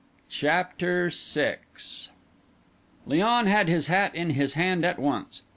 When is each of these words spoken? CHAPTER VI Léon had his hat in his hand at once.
CHAPTER 0.31 1.11
VI 1.11 1.57
Léon 3.07 3.45
had 3.45 3.67
his 3.67 3.85
hat 3.85 4.15
in 4.15 4.31
his 4.31 4.53
hand 4.53 4.83
at 4.83 4.97
once. 4.97 5.43